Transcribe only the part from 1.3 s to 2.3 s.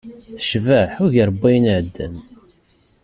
n wayen iɛeddan.